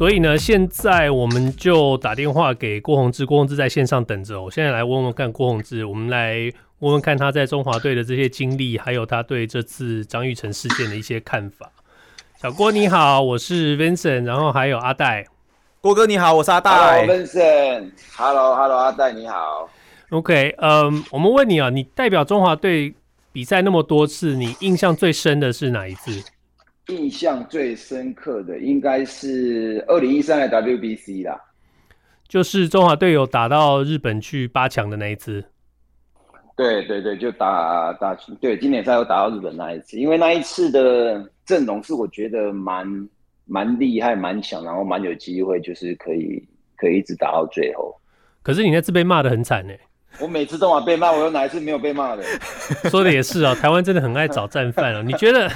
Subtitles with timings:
[0.00, 4.42] 所以呢，现在我们就打电话给郭宏志，郭宏志在线上等着。
[4.42, 11.70] 我现在来问问看郭宏志，我们来问问看他在中华队的这些经历，还有他对这次张玉成事件的一些看法。
[12.40, 15.26] 小郭你好，我是 Vincent，然后还有阿戴。
[15.82, 17.06] 郭哥你好，我是阿戴。
[17.06, 19.68] Vincent，Hello Hello，阿戴你好。
[20.08, 22.94] OK，嗯，我们问你啊，你代表中华队
[23.32, 26.24] 比赛那么多次，你印象最深的是哪一次？
[26.90, 31.40] 印象最深刻的应该是二零一三的 WBC 啦，
[32.28, 35.44] 就是中华队友打到日本去八强的那一次。
[36.56, 43.08] 对对对，就打打对经典赛又打到日本那一次，因为那一次的阵容是我觉得蛮
[43.46, 47.98] 蛮厉害、蛮强，然后蛮有机会，就是可以可以一直打到最后。
[48.42, 49.72] 可是你那次被骂的很惨呢。
[50.20, 52.22] 我每次都要被骂，我有哪一次没有被骂的？
[52.90, 55.02] 说的也是啊，台湾真的很爱找战犯啊。
[55.06, 55.50] 你觉得？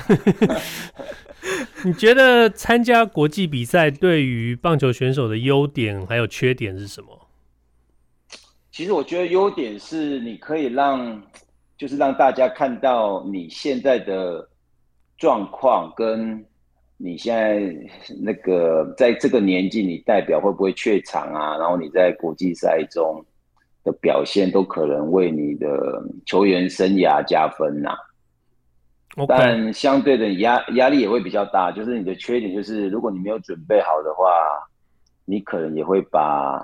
[1.84, 7.08] 你觉得参加国际比赛对于棒球选手的优点还有缺点是什么？
[8.72, 11.22] 其实我觉得优点是你可以让，
[11.76, 14.48] 就是让大家看到你现在的
[15.18, 16.42] 状况，跟
[16.96, 17.60] 你现在
[18.22, 21.58] 那个在这个年纪，你代表会不会怯场啊？
[21.58, 23.22] 然后你在国际赛中
[23.84, 27.94] 的表现，都可能为你的球员生涯加分呐.
[29.28, 34.24] 但相对的压压力也会比较大，就是你的缺点就是，如果你没有准备好的话，
[35.24, 36.58] 你可能也会把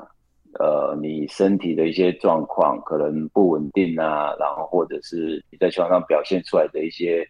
[0.58, 7.24] 呃你身体的一些状况可能不稳定啊，然后或者是你在球场上表现出来的一些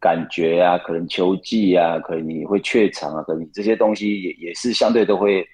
[0.00, 5.46] 感觉啊，可能球技啊，可能你会怯场啊，可能你这些东西也也是相对都会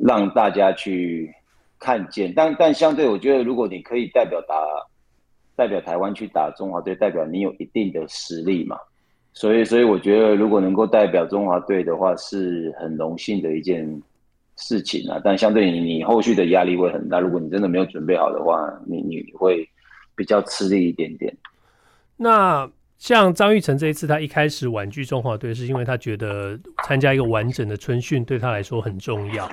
[0.00, 1.28] 让大家去
[1.78, 2.32] 看见。
[2.34, 4.54] 但但相对，我觉得如果你可以代表打。
[5.58, 8.78] 代表台湾去打中华队，代表你有一定的实力嘛，
[9.32, 14.00] 所以所以我觉得如果能够代表中华队的话，是很荣幸的一件
[14.54, 15.20] 事情啊。
[15.24, 17.18] 但相对你，你后续的压力会很大。
[17.18, 19.68] 如果你真的没有准备好的话，你你会
[20.14, 21.36] 比较吃力一点点。
[22.16, 29.50] 那像张玉成这一次，他一开始婉拒中华队，是因为他觉得参加一个完整的春训对他来说很重要。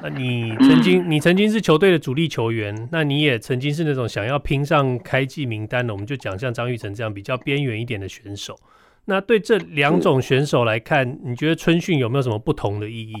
[0.00, 8.56] 那你 曾经，你曾经是球队的主力球员，那你也曾经是那种想要拼上开季名单的，我们就讲像张玉成这样比较边缘一点的选手。
[9.04, 13.14] 那对这两种选手来看，你觉得春训有没有什么不同的意义？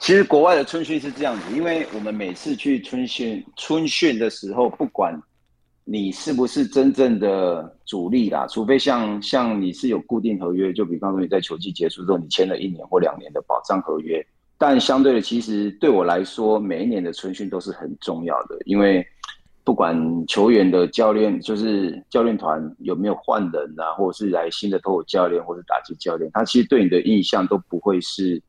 [0.00, 5.20] 其实国外的春训是这样子，因为我们每次去春训春训的时候，不管
[5.84, 14.24] 你是不是真正的主力啦，除非像像你是有固定合约，就比方说你在球季结束之后，你签了一年或两年的保障合约。
[14.60, 19.06] 但相对的，其实对我来说，每一年的春训都是很重要的，因为
[19.62, 19.96] 不管
[20.26, 28.42] 球员的教练，就是教练团有没有换人啊，或者是来新的投手教练，或者是打击教练，他其实对你的印象都不会是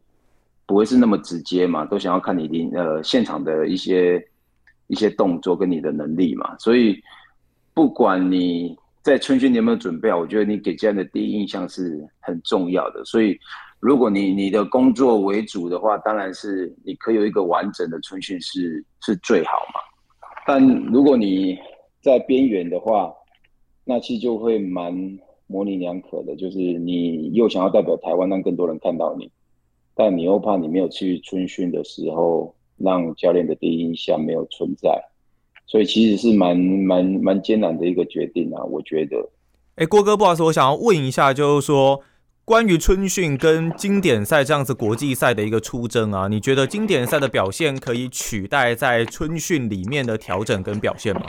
[0.66, 4.20] 不会是那么直接嘛，都想要看你的呃现场的一些
[4.88, 7.00] 一些动作跟你的能力嘛，所以
[7.72, 13.40] 不管你在春训你有没有准备好，我觉得你给这样的第一印象是很重要的，所以。
[13.80, 19.80] 如果你你的工作为主的话，当然是你可以有一个完整的春训是是最好嘛。
[20.46, 21.58] 但如果你
[22.02, 23.14] 在边缘的话，
[23.86, 24.94] 那其实就会蛮
[25.48, 26.36] 模棱两可的。
[26.36, 29.32] 就是你又想要代表台湾让更多人看到你，
[29.96, 35.02] 但你又怕你没有去春训的时候，让教练的第一印象没有存在，
[35.66, 38.62] 所以其实是蛮蛮蛮艰难的一个决定啊。
[38.66, 39.30] 我觉得。
[39.76, 42.02] 哎、郭哥，不好意思，我想要问一下，就是说。
[42.50, 51.22] 关于春训跟经典赛这样子国际赛的一个出征啊，你觉得经典赛的表现可以取代在春训里面的调整跟表现吗？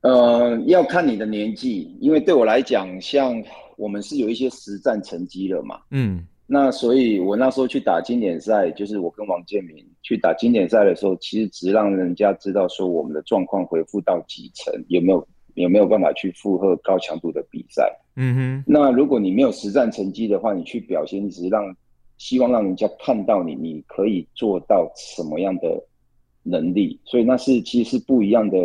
[0.00, 3.40] 呃，要看你的年纪，因为对我来讲，像
[3.76, 15.24] 我们是有一些实战成绩了嘛，嗯，那所以我那时候去打经典赛，就是我跟王建民去打经典赛的时候，其实只让人家知道说我们的状况恢复到几成，有没有
[15.62, 17.90] 有没有办法去负荷高强度的比赛。
[18.16, 21.74] 嗯哼，那如果你没有实战成绩的话，你去表现，你只是让
[22.18, 25.82] 希望让人家看到你，你可以做到什么样的
[26.42, 28.58] 能力，所以那是其实是不一样的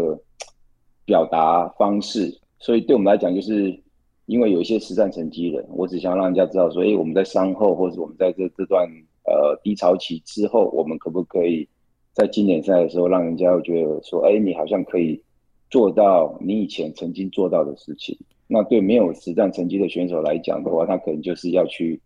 [1.06, 2.38] 表达方式。
[2.60, 3.80] 所以对我们来讲，就是
[4.26, 8.86] 因为有一些实战成绩的，我只想让人家知道说，哎，我们在伤后，或者我们在这这段
[9.26, 11.68] 呃低潮期之后，我们可不可以
[12.12, 15.22] 在经典赛的时候，让人家会觉得说，哎，你好像可以
[15.70, 18.18] 做到你以前曾经做到的事情。
[18.48, 22.00] 那对没有实战成绩的选手来讲的话，他可能就是要去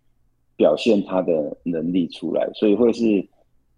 [0.55, 3.27] 表现他的能力出来，所以会是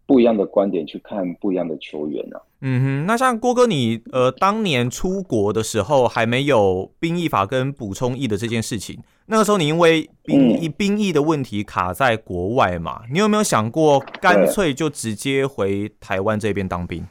[0.05, 2.41] 不一样的观点去看不一样的球员啊。
[2.63, 17.03] 嗯哼，那像郭哥你呃当年出国的时候还没有兵役法跟补充役的这件事情，那个时候你因为兵役、嗯、兵役的问题卡在国外嘛，你有没有想过干脆就直接回台湾这边当兵？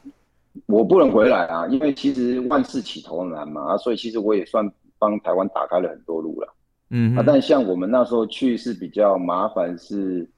[0.70, 4.70] 我不能回来啊，因为其实万事起头难嘛，所以其实我也算。
[5.02, 6.54] 帮台湾打开了很多路了，
[6.90, 10.28] 嗯，啊，但像我们那时候去是比较麻烦，是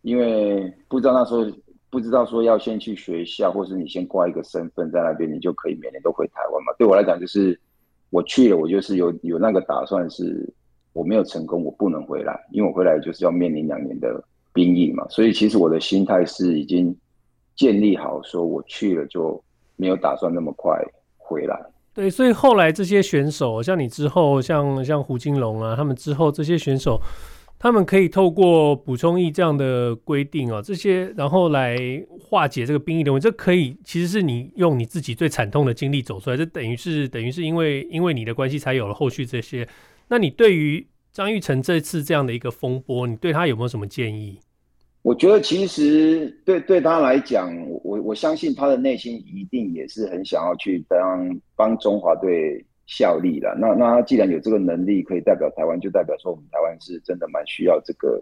[0.00, 1.44] 因为不知道那时候
[1.90, 6.72] 不知道说要先去学校，或是你先挂一个身份在那边，你就可以每年都回台湾嘛。
[6.78, 7.60] 对我来讲，就是
[8.08, 10.50] 我去了，我就是有有那个打算，是
[10.94, 14.24] 我没有成功，我不能回来，因为我回来就是要面临两年的
[14.54, 15.06] 兵役嘛。
[15.10, 16.96] 所以其实我的心态是已经
[17.54, 19.44] 建立好，说我去了就
[19.76, 20.76] 没有打算那么快
[21.16, 21.58] 回来。
[21.94, 27.00] 对，所以后来这些选手，像你之后，像像胡金龙啊，他们之后这些选手，
[27.58, 31.78] 他们可以透过补充役这样的规定哦，这些然后来
[32.20, 33.24] 化解这个兵役的问题。
[33.24, 39.66] 这可以其实是你用你自己最惨痛的经历走出来，这等于是等于是因为因为你的关系才有了后续这些。
[40.08, 44.38] 那你对于张育成这次这样的一个风波，你对他有没有什么建议？
[45.06, 47.48] 我觉得其实对对他来讲，
[47.84, 53.54] 我我相信他的内心一定也是很想要去当帮中华队效力的。
[53.56, 58.20] 那那他既然有这个能力可以代表台湾，就代表说我们台湾是真的蛮需要这个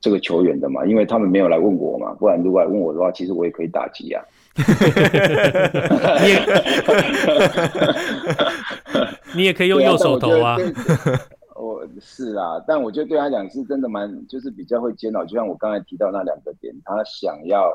[0.00, 0.86] 这个球员的嘛。
[0.86, 4.24] 因为他们没有来问我嘛，不然如果来问我的话，其实我也可以打击啊。
[9.36, 10.56] 你也可以用右手投啊。
[12.00, 15.24] 是啊，但我觉得对他讲是真的蛮，就是比较会煎熬。
[15.24, 17.72] 就像我刚才提到那两个点，他想要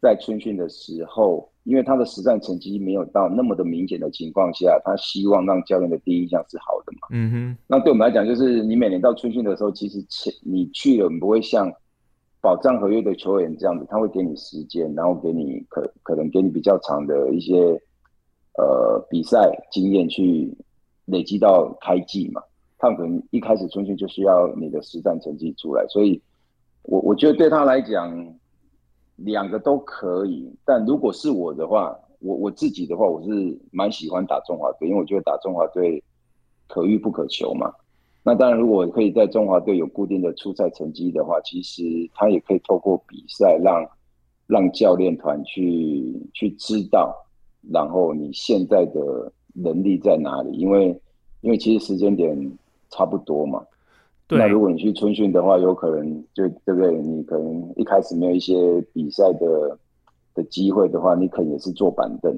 [0.00, 7.08] 在春训的时候，因为他的实战成绩没有到那么的明显的情况下，他希望让教练的第一印象是好的嘛。
[7.10, 7.58] 嗯哼。
[7.66, 11.72] 那对我们来讲，就是你每年到春训的时候，其实前你去了，你不会像
[12.40, 17.80] 保障合约的球员这样子，他会给你时间，然后给你可可能给你比较长的一些
[18.58, 20.56] 呃比赛经验去
[21.06, 22.42] 累积到开季嘛。
[22.78, 26.20] 他可能一开始春训就需要你的实战成绩出来，所以
[26.82, 28.34] 我我觉得对他来讲，
[29.16, 30.54] 两个都可以。
[30.62, 36.04] 但如果是我的话，我我自己的话，我是蛮喜欢打中华队，因为我觉得打中华队
[36.68, 37.72] 可遇不可求嘛。
[38.22, 41.82] 那当然，如果可以在中华队有固定的出赛成绩的话，其实
[42.12, 43.88] 他也可以透过比赛让
[44.46, 47.14] 让教练团去去知道，
[47.72, 50.88] 然后你现在的能力在哪里，因为
[51.40, 52.58] 因为其实时间点。
[52.90, 53.64] 差不多嘛，
[54.26, 54.38] 对。
[54.38, 56.96] 那如果你去春训的话，有可能就对不对？
[56.96, 59.78] 你可能一开始没有一些比赛的
[60.34, 62.36] 的机会的话，你可能也是坐板凳。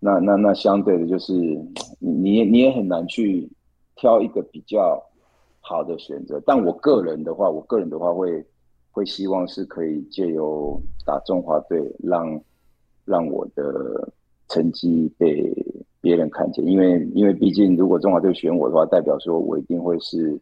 [0.00, 1.32] 那那那相对的，就是
[1.98, 3.48] 你你也很难去
[3.96, 5.02] 挑一个比较
[5.60, 6.40] 好的选择。
[6.46, 8.44] 但我个人的话，我个人的话会
[8.92, 12.40] 会希望是可以借由打中华队，让
[13.04, 14.12] 让我的
[14.48, 15.52] 成绩被。
[16.00, 20.38] 别人看见，因为因为毕竟，如果中华队选我的话，代表说我一定会是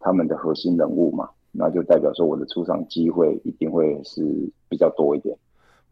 [0.00, 4.20] 他们的核心人物嘛，那就代表说我的出场机会一定会是
[4.68, 5.34] 比较多一点。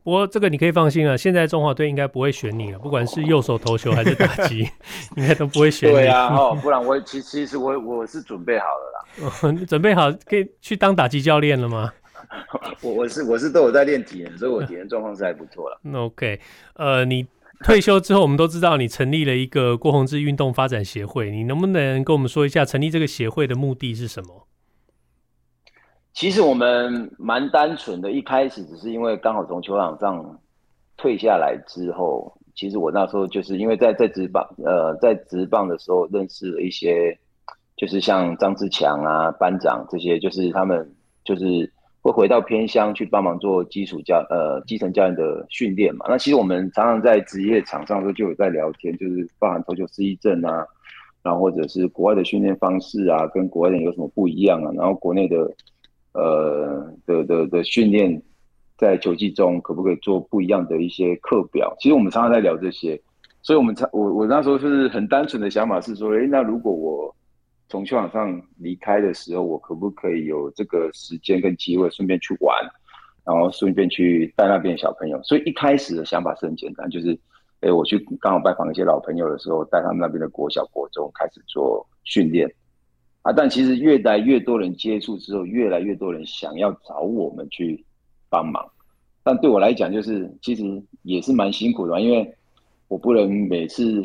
[0.02, 4.69] 不过这个你可以放心啊，现在中华队应该不会选你了，不管是右手投球还是打击，
[5.16, 5.94] 应该都不会选你。
[5.94, 9.33] 对啊， 哦，不然我其其实我我是准备好了啦。
[9.44, 11.92] 哦，你准备好可以去当打击教练了吗？
[12.83, 15.78] 我我是我是都有在练体能，所以我体能状况是还不错了。
[15.83, 16.40] 那 OK，
[16.75, 17.25] 呃，你。
[17.62, 24.46] 退休之后，我们都知道你成立了一个郭宏志运动发展协会，你能不能跟我们说一下成立这个协会的目的是什么？
[26.12, 30.40] 其实我们蛮单纯的，一开始只是因为刚好从球场上
[30.96, 37.18] 退下来之后，其实我那时候就是因为在在职棒，呃，在职棒的时候认识了一些，
[37.76, 40.94] 就是像张志强啊、班长这些，就是他们
[41.25, 41.73] 就是。
[42.04, 46.04] 会回到偏乡去帮忙做基础教呃基层教练的训练嘛？
[46.06, 50.66] 那其实我们常常在职业场上的时候就有在聊天，就是包含投球失忆症啊，
[51.23, 54.70] 然后或者是国外的训练方式啊，跟国外人有什么不一样啊？
[54.76, 55.50] 然后国内的
[56.12, 58.20] 呃的的的训练
[58.76, 61.75] 在球技中可不可以做不一样的一些课表？
[61.80, 63.00] 其实我们常常在聊这些，
[63.40, 67.16] 所以我们常我我那时候是很单纯的想法是说，诶，那如果我
[67.68, 72.56] 从球场上离开的时候，我可不可以有这个时间跟机会，顺便去玩，
[73.25, 75.21] 然后顺便去带那边小朋友？
[75.23, 77.18] 所以一开始的想法是很简单，就是，
[77.61, 82.49] 哎，我去刚好拜访一些老朋友的时候，带他们那边的国小、国中开始做训练
[83.23, 83.33] 啊。
[83.33, 87.85] 但其实越来越多人接触之后，越来越多人想要找我们去
[88.28, 88.64] 帮忙。
[89.23, 92.30] 但对我来讲，就是其实也是蛮辛苦的，因为
[92.88, 94.02] 我不能每次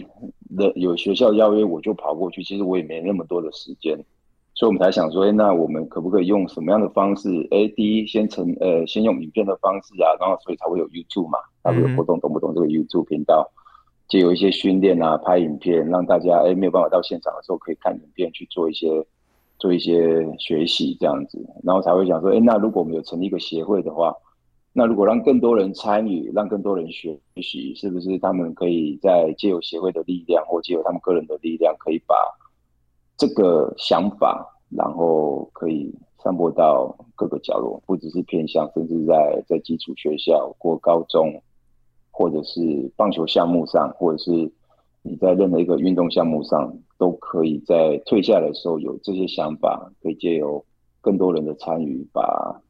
[0.58, 3.98] 的有学校邀约我就跑过去，其实我也没那么多的时间，
[4.56, 7.30] 所以我们才想说，哎，那我们可不可以用什么样的方式？
[7.52, 13.50] 哎，第一先成呃先用影片的方式啊，然后所以才会有 YouTube 嘛，才会有活动，懂不懂这个 YouTube 频道？
[14.08, 19.06] 就有一些训练啊，拍影片，让大家哎没有办法到现场的时候可以看影片去做一些
[19.58, 24.14] 做一些学习这样子，然后才会想说，哎，那如果我们有成立一个协会的话。
[24.72, 32.16] 那如果让更多人参与，让更多人学习，是不是他们可以在借由协会的力量，或借由他们个人的力量，可以把
[33.18, 35.92] 这个想法，然后可以
[36.24, 41.42] 散播到各个角落，不只是偏向，甚至在在基础学校或高中，
[42.12, 44.32] 或者是棒球项目上，或者是
[45.02, 50.64] 你在任何一个运动项目上，都可以在退下的时候有这些想法，可以借由
[51.02, 52.62] 更多人的参与，把。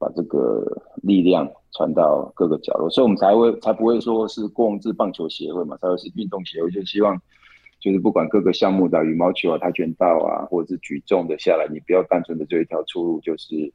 [0.00, 0.64] 把这个
[1.02, 7.20] 力量传到各个角落，所以我们才会才不会说是共治棒球协会嘛，才会是运动协会，就希望
[7.78, 13.70] 就是不管各个项目的羽毛球啊、跆拳道啊，或者是举重的下来，你不要单纯的这一条出路，就是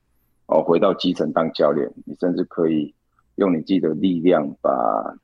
[0.47, 2.91] 哦回到基层当教练，你甚至可以
[3.35, 4.71] 用你自己的力量把，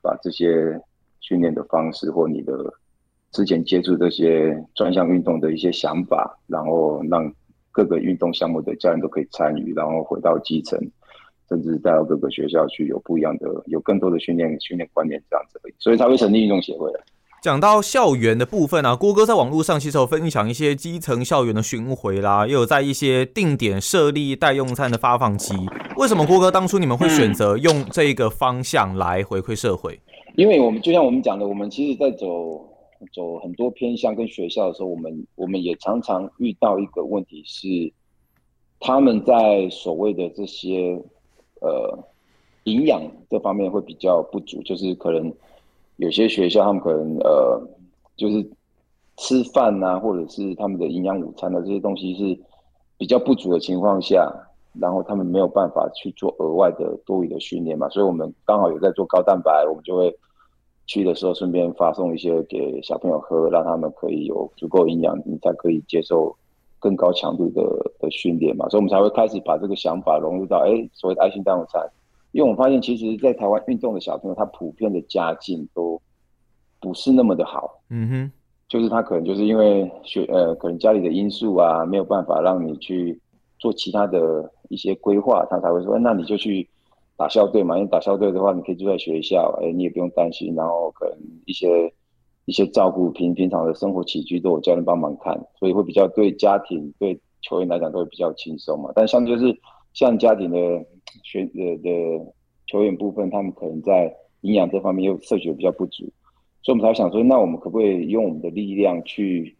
[0.04, 0.80] 把把这些
[1.20, 2.72] 训练的方式或你的
[3.32, 7.34] 之前接触这些专项运动的一些想法，然后让。
[7.72, 10.80] 各个运动项目的家人都可以参与，然后回到基层，
[11.48, 16.92] 甚至带到各个学校去，有不一样的、有更多的训练训练观念这样子，所以才会成立运动协会。
[17.42, 25.56] 讲到校园的部分啊，郭哥在网络上其实有分享一些基层校园的巡回啦，又有在一些定点设立代用餐的发放机。
[25.98, 30.00] 为什么郭哥当初你们会选择用这一个方向来回馈社会？
[30.36, 32.71] 因为我们就像我们讲的，我们其实在走。
[33.14, 37.92] 走很多偏向跟学校的时候，我们我们也常常遇到一个问题是，
[38.80, 41.02] 他们在所谓的这些
[41.62, 41.98] 呃
[42.66, 45.34] 营养这方面会比较不足，就是可能
[45.98, 47.62] 有些学校他们可能呃
[48.16, 48.50] 就是
[49.18, 52.40] 吃饭啊，或者是他们的营养午餐的这些东西是
[52.98, 54.32] 比较不足的情况下，
[54.80, 60.16] 然后他们没有办法去做额外的多余的训练嘛，所以我们刚好有在做高蛋白，我们就会。
[60.88, 66.36] 去的时候顺便发送一些给小朋友喝，让他们可以有足够营养，你才可以接受
[66.80, 67.62] 更高强度的
[68.00, 68.68] 的训练嘛。
[68.68, 71.82] 所以，我们才会开始把这个想法融入到哎，所谓的爱心大午餐。
[72.34, 76.02] 因为我们发现，其实，在台湾运动的小朋友，他普遍的家境都
[76.80, 77.80] 不是那么的好。
[77.90, 78.32] 嗯哼，
[78.68, 83.18] 就是他可能就是因为学呃，可能家里的因素啊，没有办法让你去
[83.60, 86.68] 做其他的一些规划，他才会说，那你就去。
[87.22, 91.94] 打校队嘛，因为打校队的话，你可以住在学校，哎，你也不用担心，然后可能一些
[92.46, 98.92] 一些照顾平平常的生活起居都有教练帮忙看，所以会比较对家庭对球员来讲都会比较轻松嘛。
[98.96, 99.56] 但像就是
[99.94, 100.58] 像家庭的
[101.22, 101.90] 学的的
[102.66, 104.12] 球员部分，他们可能在
[104.42, 106.06] 营养这方面又摄取的比较不足，
[106.64, 109.56] 所以我们才想说，那我们可不可以用我们的力量去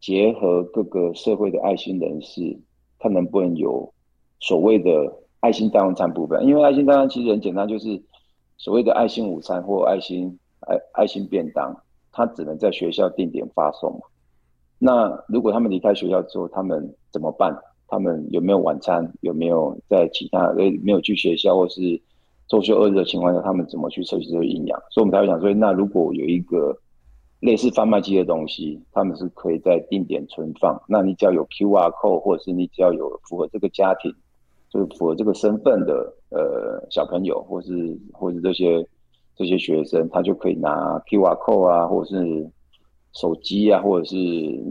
[0.00, 2.58] 结合各个社会的爱心人士，
[2.98, 3.92] 看能不能有
[4.40, 5.20] 所谓的。
[5.42, 8.00] 爱心代用餐部分，因为爱心代用餐其实很简单，就是
[8.58, 11.76] 所谓的爱心午餐或爱心爱爱心便当，
[12.12, 14.00] 它只能在学校定点发送。
[14.78, 17.52] 那如果他们离开学校之后，他们怎么办？
[17.88, 19.12] 他们有没有晚餐？
[19.20, 22.00] 有没有在其他诶没有去学校或是
[22.46, 24.80] 周休二日的情况下，他们怎么去摄取这个营养？
[24.90, 26.78] 所以我们才会想说，那如果有一个
[27.40, 30.80] 类似贩卖机的东西，他们是可以在定点存放。
[30.88, 34.14] 那你只要有 QR code，或者是你只要有符合这个家庭。
[34.72, 35.92] 就是符合这个身份的
[36.30, 38.86] 呃小朋友，或是或是这些
[39.36, 42.50] 这些学生，他就可以拿 QR code 啊，或者是
[43.12, 44.16] 手机啊，或者是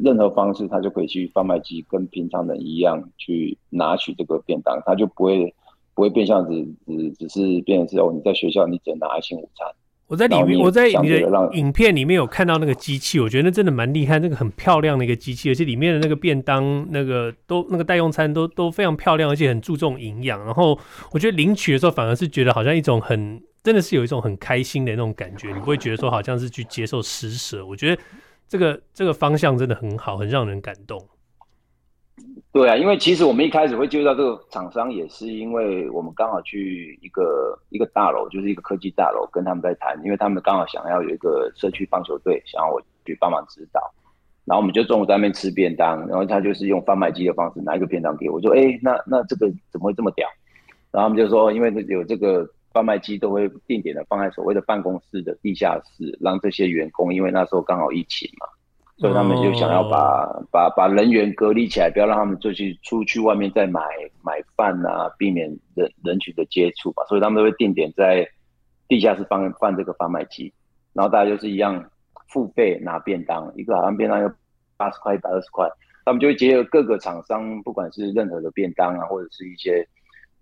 [0.03, 5.53] 任何方式，他就可以去贩卖机跟平常人一样去拿取这个便当，他就不会
[5.93, 9.67] 不会变相只只只是变成是哦，你在学校你只能拿爱心午餐。
[10.11, 20.43] 我在里面，我在你的影片里面有看到那个机器，我觉得那真的蛮厉害，那个很漂亮的一个机器，而且里面的那个便当、那个都那个代用餐都都非常漂亮，而且很注重营养。
[20.43, 20.77] 然后
[21.11, 27.65] 我觉得领取的时候反而是觉得好像一种很，真的是有一种很开心的那种感觉，你不会觉得说好像是去接受施舍。
[27.65, 28.01] 我觉得
[28.49, 31.01] 这个这个方向真的很好，很让人感动。
[32.53, 43.81] 对啊，因为其实我们一开始会接触到这个厂商，也是因为我们刚好去一个一个大楼，就是一个科技大楼，跟他们在谈，因为他们刚好想要有一个社区棒球队，想要我去帮忙指导。
[44.43, 50.27] 然后我们就中午在那边吃便当，然后他就是用贩卖机的方式拿一个便当给我，我说：“哎，那那这个怎么会这么屌？”
[50.91, 58.47] 然后他们就说：“因为有这个贩卖机，都会定点的放在所谓的办公室的地下室，让这些员工，因为那时候刚好疫情嘛。”
[59.01, 60.45] 所以他们就想要把、oh.
[60.51, 63.81] 把把人员隔离起来，不要让他们就去出去外面再买
[64.23, 67.03] 买饭啊，避免人人群的接触吧。
[67.09, 68.23] 所以他们都会定点在
[68.87, 70.53] 地下室放放这个贩卖机，
[70.93, 71.83] 然后大家就是一样
[72.27, 74.31] 付费拿便当，一个好像便当要
[74.77, 75.67] 八十块、一百二十块，
[76.05, 79.83] 他们就会结合各个厂商，不管是任何的便当啊，或者是一些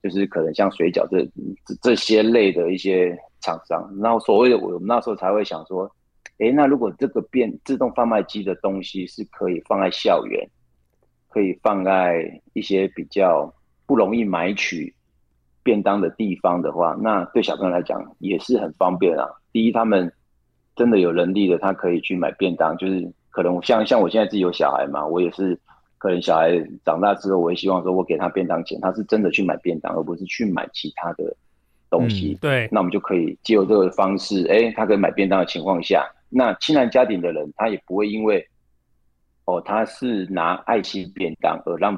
[0.03, 1.23] 就是可能像水饺这
[1.65, 5.89] 这这些类的一些厂商，然后所谓的我们那时候才会想说，
[6.39, 10.50] 诶，那如果这个便自动贩卖机的东西是可以放在校园，
[11.27, 13.53] 可以放在一些比较
[13.86, 14.96] 不容易买取
[15.63, 19.27] 便当的地方的话，那对小朋友来讲也是很方便啊。
[19.51, 20.12] 第一，他们
[20.75, 25.60] 真的有能力的，他可以去买便当，就是可能像像我现在自己有小孩嘛，我也是
[25.98, 31.36] 可能小孩长大之后，我也希望说我给他便当钱，他是真的去买便当，而不是去买其他的
[31.89, 32.34] 东西。
[32.34, 38.48] 嗯、对，那我们就可以借由这个方式，哎、欸，他可以买便当的情况下，那亲蓝家庭的人他也不会因为
[39.46, 41.98] 哦他是拿爱心便当而让。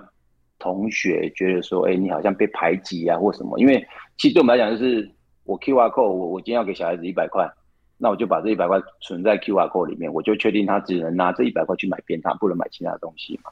[0.63, 3.57] 同学觉得说，哎、欸，你好像被排挤啊，或什么？
[3.57, 3.83] 因为
[4.15, 5.09] 其实对我们来讲，就是
[5.43, 7.49] 我 QR code，我我今天要给小孩子一百块，
[7.97, 13.49] 那我就把这一百块存在 QR code 里面，我就确定他只能拿这一百块去买便当，不能买其他东西嘛。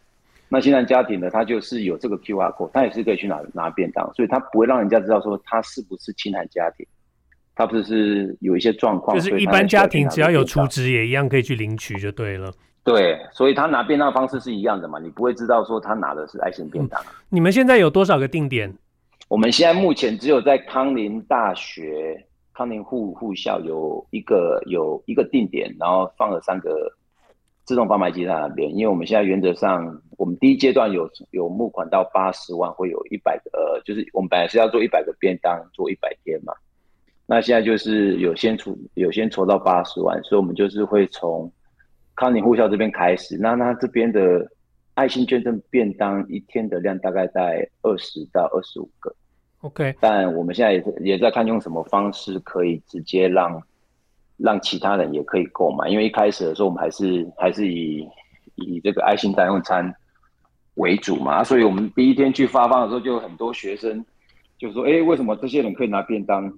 [0.50, 6.86] 那现在家庭呢，他就是有这个 QR code，他也是可以去拿拿便当，所以他不会让人家知道说他是不是亲蓝家庭，
[7.56, 12.52] 他不是是有一些状况，就是一般家庭只要有出值也一样可以去领取就对了。
[12.84, 17.00] 对，所以他拿便当的方式是一样的嘛，你不会知道说他拿的是爱心便当。
[17.30, 18.74] 你们现在有多少个定点？
[19.28, 22.26] 我们现在目前只有在康宁大学
[22.56, 26.92] 康宁护护校有一个有一个定点，然后放了三个
[27.70, 28.76] 自动贩卖机在那边。
[28.76, 36.52] 因为我们现在原则上，我们第一阶段有有募款到八十万，会有一百个，呃，就是我们本来是要做一百个便当，做一百天嘛。
[37.28, 41.52] 那现在就是有先筹有先筹到八十万，所以我们就是会从。
[42.16, 44.46] 康宁护校这边开始，那那这边的
[44.94, 49.16] 爱心捐赠便当一天的量大概在二十到二十五个
[49.62, 49.96] ，OK。
[50.02, 53.64] 但我们现在也也在看用什么方式可以直接让
[54.40, 58.08] 让其他人也可以购买，因为一开始的时候我们还是还是以
[58.56, 59.94] 以这个爱心代用餐
[60.76, 64.04] 为主嘛，所以我们第一天去发放的时候，就有很多学生
[64.58, 66.52] 就说：“哎、欸，为什么这些人可以拿便当？”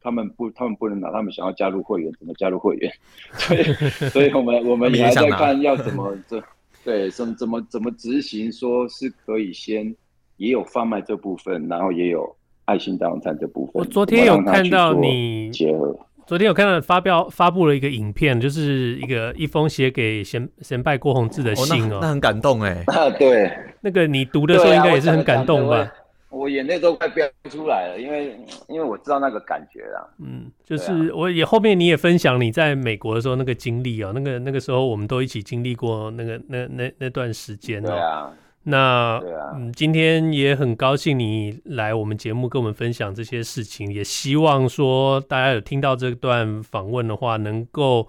[0.00, 1.10] 他们不，他们不能拿。
[1.10, 2.90] 他们想要加入会员，怎么加入会员？
[3.34, 3.62] 所以，
[4.10, 6.40] 所以我们我们也还在看要怎么这，
[6.84, 9.92] 对，怎怎么怎么执行，说是可以先
[10.36, 12.32] 也有贩卖这部分，然后也有
[12.66, 13.72] 爱心代用餐这部分。
[13.74, 22.84] 我昨天有看到你结合，昨天有看到发表发布了一个影片，就是一个一封写给先先拜郭宏志的信哦，哦那，那很感动哎。
[22.92, 25.90] 啊，对，那个你读的时候应该也是很感动吧？
[26.28, 28.38] 我眼泪都快飙出来了，因为
[28.68, 30.06] 因为我知道那个感觉啦。
[30.22, 37.88] 嗯，就是我也后面你也分享你在美国的时候那个经历哦，那个那个时候我们都一起经历过那个那那那段时间哦。
[37.88, 38.30] 对啊。
[38.68, 48.08] 那啊，嗯，今天也很高兴你来我们节目跟我们分享这些事情，也希望说大家有听到这段访问的话，能够。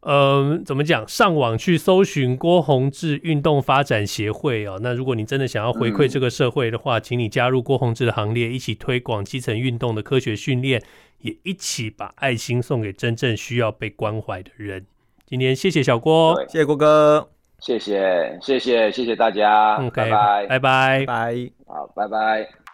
[0.00, 1.08] 呃，怎么讲？
[1.08, 4.78] 上网去搜寻郭宏志运动发展协会哦。
[4.80, 10.80] 那如果你真的想要回馈这个社会的话，嗯、请你加入郭宏志的行列，一起推广基层运动的科学训练，
[11.22, 14.86] 也一起把爱心送给真正需要被关怀的人。
[15.26, 20.46] 今天谢谢小郭，谢谢郭哥，谢谢谢谢谢谢大家，okay, 拜。
[20.46, 20.98] 拜拜。
[21.00, 22.65] 拜拜，好，拜拜。